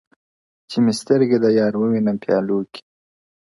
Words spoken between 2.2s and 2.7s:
پیالو